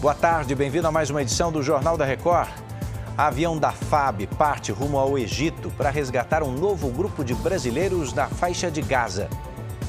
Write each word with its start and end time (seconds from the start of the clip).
Boa 0.00 0.14
tarde, 0.14 0.54
bem-vindo 0.54 0.88
a 0.88 0.90
mais 0.90 1.10
uma 1.10 1.20
edição 1.20 1.52
do 1.52 1.62
Jornal 1.62 1.94
da 1.94 2.06
Record. 2.06 2.48
avião 3.18 3.58
da 3.58 3.70
FAB 3.70 4.26
parte 4.28 4.72
rumo 4.72 4.98
ao 4.98 5.18
Egito 5.18 5.70
para 5.72 5.90
resgatar 5.90 6.42
um 6.42 6.50
novo 6.50 6.88
grupo 6.88 7.22
de 7.22 7.34
brasileiros 7.34 8.14
na 8.14 8.26
faixa 8.26 8.70
de 8.70 8.80
Gaza. 8.80 9.28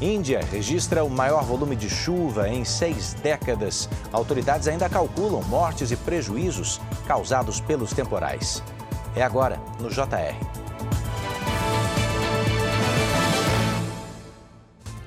Índia 0.00 0.40
registra 0.50 1.04
o 1.04 1.08
maior 1.08 1.44
volume 1.44 1.76
de 1.76 1.88
chuva 1.88 2.48
em 2.48 2.64
seis 2.64 3.14
décadas. 3.22 3.88
Autoridades 4.12 4.66
ainda 4.66 4.88
calculam 4.88 5.44
mortes 5.44 5.92
e 5.92 5.96
prejuízos 5.96 6.80
causados 7.06 7.60
pelos 7.60 7.92
temporais. 7.92 8.64
É 9.14 9.22
agora, 9.22 9.60
no 9.78 9.88
JR. 9.88 10.49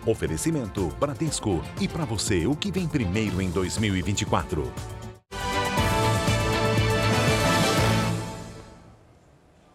Oferecimento 0.06 0.88
Bradesco. 1.00 1.64
E 1.80 1.88
para 1.88 2.04
você, 2.04 2.46
o 2.46 2.56
que 2.56 2.70
vem 2.70 2.88
primeiro 2.88 3.42
em 3.42 3.50
2024? 3.50 4.70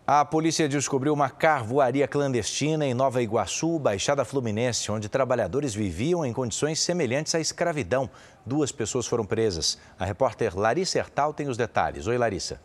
A 0.07 0.25
polícia 0.25 0.69
descobriu 0.69 1.13
uma 1.13 1.31
carvoaria 1.31 2.07
clandestina 2.07 2.87
em 2.87 2.95
Nova 2.95 3.23
Iguaçu, 3.23 3.79
Baixada 3.79 4.25
Fluminense, 4.25 4.91
onde 4.91 5.09
trabalhadores 5.09 5.75
viviam 5.75 6.25
em 6.25 6.33
condições 6.33 6.81
semelhantes 6.81 7.35
à 7.35 7.41
escravidão. 7.41 8.11
Duas 8.45 8.73
pessoas 8.73 9.07
foram 9.07 9.25
presas. 9.25 9.79
A 9.99 10.05
repórter 10.05 10.59
Larissa 10.59 10.99
Hertal 10.99 11.33
tem 11.33 11.49
os 11.49 11.57
detalhes. 11.57 12.07
Oi, 12.07 12.19
Larissa. 12.19 12.61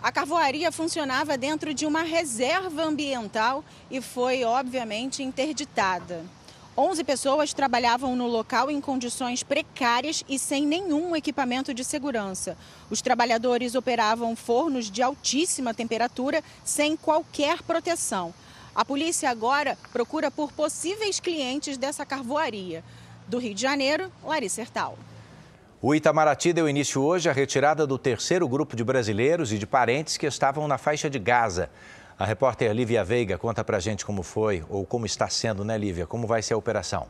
A 0.00 0.12
carvoaria 0.12 0.70
funcionava 0.70 1.36
dentro 1.36 1.74
de 1.74 1.84
uma 1.84 2.02
reserva 2.02 2.84
ambiental 2.84 3.64
e 3.90 4.00
foi, 4.00 4.44
obviamente, 4.44 5.22
interditada. 5.22 6.24
11 6.78 7.02
pessoas 7.02 7.52
trabalhavam 7.52 8.14
no 8.14 8.28
local 8.28 8.70
em 8.70 8.80
condições 8.80 9.42
precárias 9.42 10.22
e 10.28 10.38
sem 10.38 10.64
nenhum 10.64 11.16
equipamento 11.16 11.74
de 11.74 11.84
segurança. 11.84 12.56
Os 12.88 13.02
trabalhadores 13.02 13.74
operavam 13.74 14.36
fornos 14.36 14.88
de 14.88 15.02
altíssima 15.02 15.74
temperatura 15.74 16.40
sem 16.64 16.96
qualquer 16.96 17.64
proteção. 17.64 18.32
A 18.76 18.84
polícia 18.84 19.28
agora 19.28 19.76
procura 19.92 20.30
por 20.30 20.52
possíveis 20.52 21.18
clientes 21.18 21.76
dessa 21.76 22.06
carvoaria. 22.06 22.84
Do 23.26 23.38
Rio 23.38 23.54
de 23.54 23.60
Janeiro, 23.60 24.12
Larissa 24.22 24.60
Hertal. 24.60 24.96
O 25.82 25.96
Itamaraty 25.96 26.52
deu 26.52 26.68
início 26.68 27.02
hoje 27.02 27.28
à 27.28 27.32
retirada 27.32 27.88
do 27.88 27.98
terceiro 27.98 28.48
grupo 28.48 28.76
de 28.76 28.84
brasileiros 28.84 29.52
e 29.52 29.58
de 29.58 29.66
parentes 29.66 30.16
que 30.16 30.26
estavam 30.26 30.68
na 30.68 30.78
faixa 30.78 31.10
de 31.10 31.18
Gaza. 31.18 31.70
A 32.18 32.24
repórter 32.24 32.72
Lívia 32.72 33.04
Veiga 33.04 33.38
conta 33.38 33.62
pra 33.62 33.78
gente 33.78 34.04
como 34.04 34.24
foi 34.24 34.64
ou 34.68 34.84
como 34.84 35.06
está 35.06 35.28
sendo, 35.28 35.64
né, 35.64 35.78
Lívia? 35.78 36.04
Como 36.04 36.26
vai 36.26 36.42
ser 36.42 36.54
a 36.54 36.56
operação? 36.56 37.06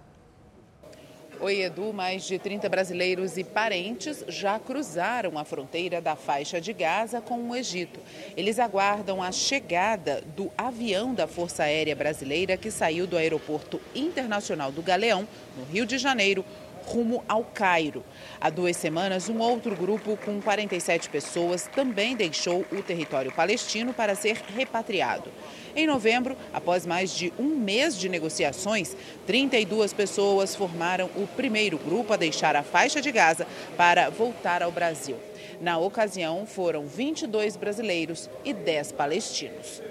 Oi, 1.40 1.62
Edu. 1.62 1.94
Mais 1.94 2.24
de 2.24 2.38
30 2.38 2.68
brasileiros 2.68 3.38
e 3.38 3.44
parentes 3.44 4.22
já 4.28 4.58
cruzaram 4.58 5.38
a 5.38 5.44
fronteira 5.44 5.98
da 5.98 6.14
faixa 6.14 6.60
de 6.60 6.74
Gaza 6.74 7.22
com 7.22 7.48
o 7.48 7.56
Egito. 7.56 8.00
Eles 8.36 8.58
aguardam 8.58 9.22
a 9.22 9.32
chegada 9.32 10.22
do 10.36 10.50
avião 10.58 11.14
da 11.14 11.26
Força 11.26 11.62
Aérea 11.62 11.96
Brasileira 11.96 12.58
que 12.58 12.70
saiu 12.70 13.06
do 13.06 13.16
Aeroporto 13.16 13.80
Internacional 13.94 14.70
do 14.70 14.82
Galeão, 14.82 15.26
no 15.56 15.64
Rio 15.72 15.86
de 15.86 15.96
Janeiro, 15.96 16.44
rumo 16.84 17.24
ao 17.28 17.44
Cairo. 17.44 18.04
Há 18.40 18.50
duas 18.50 18.76
semanas, 18.76 19.28
um 19.28 19.38
outro 19.38 19.74
grupo 19.76 20.16
com 20.24 20.40
47 20.40 21.08
pessoas 21.08 21.68
também 21.74 22.16
deixou 22.16 22.64
o 22.72 22.82
território 22.82 23.32
palestino 23.32 23.92
para 23.92 24.14
ser 24.14 24.42
repatriado. 24.54 25.30
Em 25.76 25.86
novembro, 25.86 26.36
após 26.52 26.84
mais 26.86 27.10
de 27.10 27.32
um 27.38 27.56
mês 27.56 27.96
de 27.96 28.08
negociações, 28.08 28.96
32 29.26 29.92
pessoas 29.92 30.54
formaram 30.54 31.10
o 31.16 31.26
primeiro 31.26 31.78
grupo 31.78 32.12
a 32.12 32.16
deixar 32.16 32.56
a 32.56 32.62
faixa 32.62 33.00
de 33.00 33.12
Gaza 33.12 33.46
para 33.76 34.08
voltar 34.10 34.62
ao 34.62 34.72
Brasil. 34.72 35.16
Na 35.60 35.78
ocasião, 35.78 36.46
foram 36.46 36.86
22 36.86 37.56
brasileiros 37.56 38.30
e 38.44 38.52
10 38.52 38.92
palestinos. 38.92 39.82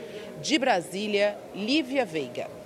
De 0.42 0.58
Brasília, 0.58 1.38
Lívia 1.54 2.06
Veiga. 2.06 2.57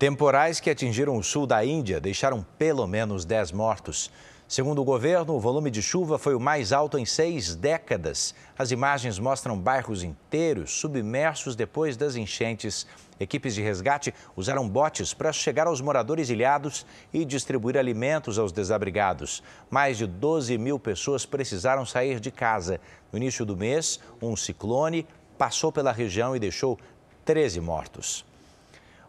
Temporais 0.00 0.60
que 0.60 0.70
atingiram 0.70 1.14
o 1.18 1.22
sul 1.22 1.46
da 1.46 1.62
Índia 1.62 2.00
deixaram 2.00 2.42
pelo 2.56 2.86
menos 2.86 3.26
10 3.26 3.52
mortos. 3.52 4.10
Segundo 4.48 4.80
o 4.80 4.84
governo, 4.84 5.34
o 5.34 5.38
volume 5.38 5.70
de 5.70 5.82
chuva 5.82 6.18
foi 6.18 6.34
o 6.34 6.40
mais 6.40 6.72
alto 6.72 6.96
em 6.96 7.04
seis 7.04 7.54
décadas. 7.54 8.34
As 8.58 8.70
imagens 8.70 9.18
mostram 9.18 9.60
bairros 9.60 10.02
inteiros 10.02 10.70
submersos 10.70 11.54
depois 11.54 11.98
das 11.98 12.16
enchentes. 12.16 12.86
Equipes 13.20 13.54
de 13.54 13.60
resgate 13.60 14.14
usaram 14.34 14.66
botes 14.66 15.12
para 15.12 15.34
chegar 15.34 15.66
aos 15.66 15.82
moradores 15.82 16.30
ilhados 16.30 16.86
e 17.12 17.22
distribuir 17.22 17.76
alimentos 17.76 18.38
aos 18.38 18.52
desabrigados. 18.52 19.42
Mais 19.68 19.98
de 19.98 20.06
12 20.06 20.56
mil 20.56 20.78
pessoas 20.78 21.26
precisaram 21.26 21.84
sair 21.84 22.20
de 22.20 22.30
casa. 22.30 22.80
No 23.12 23.18
início 23.18 23.44
do 23.44 23.54
mês, 23.54 24.00
um 24.22 24.34
ciclone 24.34 25.06
passou 25.36 25.70
pela 25.70 25.92
região 25.92 26.34
e 26.34 26.38
deixou 26.38 26.78
13 27.26 27.60
mortos. 27.60 28.29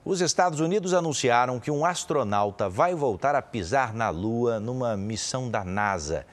Os 0.03 0.19
Estados 0.19 0.59
Unidos 0.59 0.95
anunciaram 0.95 1.59
que 1.59 1.69
um 1.69 1.85
astronauta 1.85 2.67
vai 2.67 2.95
voltar 2.95 3.35
a 3.35 3.41
pisar 3.41 3.93
na 3.93 4.09
Lua 4.09 4.59
numa 4.59 4.97
missão 4.97 5.47
da 5.47 5.63
NASA. 5.63 6.25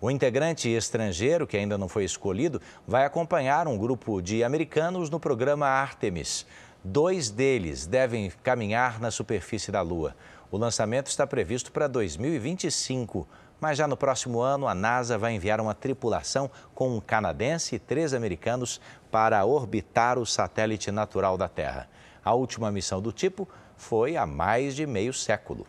O 0.00 0.10
integrante 0.10 0.68
estrangeiro, 0.68 1.46
que 1.46 1.56
ainda 1.56 1.78
não 1.78 1.88
foi 1.88 2.04
escolhido, 2.04 2.60
vai 2.84 3.04
acompanhar 3.04 3.68
um 3.68 3.78
grupo 3.78 4.20
de 4.20 4.42
americanos 4.42 5.08
no 5.08 5.20
programa 5.20 5.68
Artemis. 5.68 6.44
Dois 6.82 7.30
deles 7.30 7.86
devem 7.86 8.32
caminhar 8.42 9.00
na 9.00 9.12
superfície 9.12 9.70
da 9.70 9.82
Lua. 9.82 10.16
O 10.50 10.56
lançamento 10.56 11.06
está 11.06 11.24
previsto 11.24 11.70
para 11.70 11.86
2025, 11.86 13.28
mas 13.60 13.78
já 13.78 13.86
no 13.86 13.96
próximo 13.96 14.40
ano 14.40 14.66
a 14.66 14.74
NASA 14.74 15.16
vai 15.16 15.32
enviar 15.32 15.60
uma 15.60 15.74
tripulação 15.74 16.50
com 16.74 16.96
um 16.96 17.00
canadense 17.00 17.76
e 17.76 17.78
três 17.78 18.14
americanos 18.14 18.80
para 19.12 19.44
orbitar 19.44 20.18
o 20.18 20.26
satélite 20.26 20.90
natural 20.90 21.38
da 21.38 21.46
Terra. 21.48 21.88
A 22.24 22.34
última 22.34 22.70
missão 22.70 23.00
do 23.00 23.12
tipo 23.12 23.48
foi 23.76 24.16
há 24.16 24.24
mais 24.24 24.76
de 24.76 24.86
meio 24.86 25.12
século. 25.12 25.66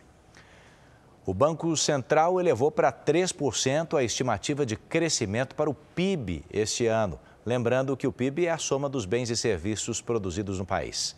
O 1.26 1.32
Banco 1.32 1.74
Central 1.76 2.38
elevou 2.38 2.70
para 2.70 2.92
3% 2.92 3.96
a 3.96 4.02
estimativa 4.02 4.66
de 4.66 4.76
crescimento 4.76 5.54
para 5.54 5.70
o 5.70 5.74
PIB 5.74 6.44
este 6.52 6.86
ano. 6.86 7.18
Lembrando 7.46 7.96
que 7.96 8.06
o 8.06 8.12
PIB 8.12 8.46
é 8.46 8.50
a 8.50 8.58
soma 8.58 8.88
dos 8.88 9.06
bens 9.06 9.30
e 9.30 9.36
serviços 9.36 10.00
produzidos 10.00 10.58
no 10.58 10.66
país. 10.66 11.16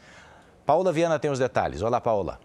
Paula 0.64 0.92
Viana 0.92 1.18
tem 1.18 1.30
os 1.30 1.38
detalhes. 1.38 1.82
Olá, 1.82 2.00
Paula. 2.00 2.40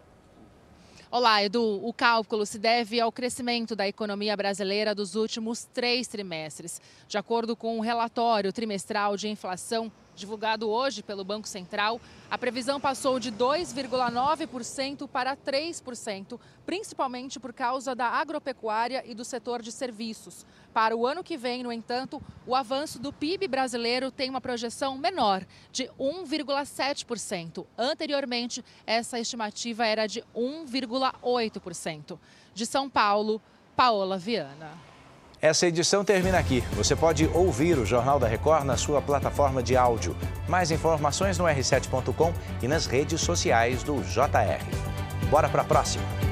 Olá, 1.12 1.44
Edu. 1.44 1.86
O 1.86 1.92
cálculo 1.92 2.46
se 2.46 2.58
deve 2.58 3.00
ao 3.00 3.12
crescimento 3.12 3.76
da 3.76 3.88
economia 3.88 4.36
brasileira 4.38 4.96
dos 4.96 5.14
últimos 5.14 5.66
três 5.66 6.08
trimestres. 6.08 6.82
De 7.08 7.18
acordo 7.18 7.56
com 7.56 7.76
o 7.76 7.78
um 7.80 7.82
relatório 7.82 8.54
trimestral 8.54 9.18
de 9.18 9.28
inflação 9.28 9.92
divulgado 10.22 10.70
hoje 10.70 11.04
pelo 11.04 11.26
Banco 11.26 11.48
Central, 11.48 12.00
a 12.30 12.38
previsão 12.38 12.80
passou 12.80 13.20
de 13.20 13.32
2,9% 13.32 15.08
para 15.08 15.36
3%, 15.36 16.40
principalmente 16.66 17.40
por 17.40 17.52
causa 17.52 17.94
da 17.94 18.08
agropecuária 18.08 19.04
e 19.06 19.14
do 19.14 19.26
setor 19.26 19.62
de 19.62 19.72
serviços. 19.72 20.46
Para 20.74 20.96
o 20.96 21.06
ano 21.06 21.24
que 21.24 21.36
vem, 21.36 21.64
no 21.64 21.74
entanto, 21.74 22.22
o 22.48 22.56
avanço 22.56 23.00
do 23.00 23.12
PIB 23.12 23.48
brasileiro 23.48 24.12
tem 24.12 24.30
uma 24.30 24.40
projeção 24.40 24.98
menor, 24.98 25.46
de 25.72 25.90
1,7%. 26.00 27.66
Anteriormente, 27.78 28.64
essa 28.86 29.20
estimativa 29.20 29.86
era 29.86 30.08
de 30.08 30.24
1,8%. 30.34 32.18
De 32.54 32.66
São 32.66 32.90
Paulo, 32.90 33.42
Paola 33.76 34.18
Viana. 34.18 34.91
Essa 35.42 35.66
edição 35.66 36.06
termina 36.06 36.38
aqui. 36.38 36.62
Você 36.74 36.96
pode 36.96 37.28
ouvir 37.34 37.76
o 37.80 37.86
Jornal 37.86 38.20
da 38.20 38.28
Record 38.28 38.64
na 38.64 38.78
sua 38.78 39.02
plataforma 39.02 39.64
de 39.64 39.76
áudio. 39.76 40.16
Mais 40.48 40.70
informações 40.70 41.40
no 41.40 41.46
r7.com 41.46 42.32
e 42.62 42.68
nas 42.68 42.86
redes 42.86 43.22
sociais 43.22 43.82
do 43.82 44.04
JR. 44.04 44.64
Bora 45.32 45.50
para 45.50 45.64
a 45.64 45.66
próxima! 45.66 46.31